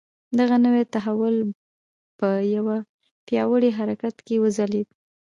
[0.39, 1.35] دغه نوی تحول
[2.19, 2.77] په یوه
[3.27, 4.87] پیاوړي حرکت کې وځلېد.